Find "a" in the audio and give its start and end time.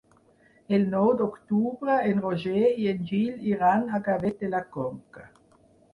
3.99-4.03